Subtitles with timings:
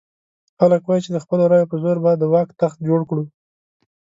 [0.57, 3.23] خلک وایي چې د خپلو رایو په زور به د واک تخت جوړ کړو.